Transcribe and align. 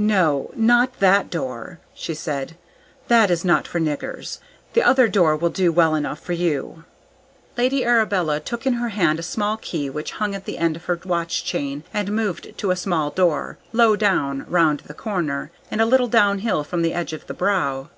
"No, 0.00 0.50
not 0.56 0.98
that 0.98 1.30
door," 1.30 1.78
she 1.94 2.12
said; 2.12 2.56
"that 3.06 3.30
is 3.30 3.44
not 3.44 3.68
for 3.68 3.78
niggers. 3.78 4.40
The 4.72 4.82
other 4.82 5.06
door 5.06 5.36
will 5.36 5.48
do 5.48 5.70
well 5.70 5.94
enough 5.94 6.18
for 6.18 6.32
you!" 6.32 6.82
Lady 7.56 7.84
Arabella 7.84 8.40
took 8.40 8.66
in 8.66 8.72
her 8.72 8.88
hand 8.88 9.20
a 9.20 9.22
small 9.22 9.56
key 9.56 9.88
which 9.88 10.10
hung 10.18 10.34
at 10.34 10.44
the 10.44 10.58
end 10.58 10.74
of 10.74 10.86
her 10.86 10.98
watch 11.04 11.44
chain, 11.44 11.84
and 11.94 12.10
moved 12.10 12.58
to 12.58 12.72
a 12.72 12.74
small 12.76 13.10
door, 13.10 13.58
low 13.72 13.94
down, 13.94 14.44
round 14.48 14.80
the 14.86 14.92
corner, 14.92 15.52
and 15.70 15.80
a 15.80 15.86
little 15.86 16.08
downhill 16.08 16.64
from 16.64 16.82
the 16.82 16.92
edge 16.92 17.12
of 17.12 17.28
the 17.28 17.32
Brow. 17.34 17.88